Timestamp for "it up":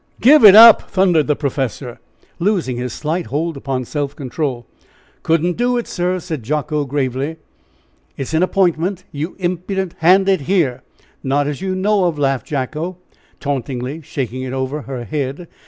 0.43-0.89